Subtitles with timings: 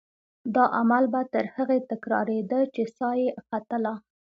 [0.55, 3.93] دا عمل به تر هغې تکرارېده چې سا یې ختله.